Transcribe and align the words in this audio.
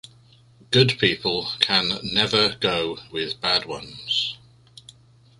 Good 0.71 0.97
people 0.97 1.51
can 1.59 1.99
never 2.01 2.55
go 2.59 2.97
with 3.11 3.39
bad 3.39 3.65
ones. 3.65 4.35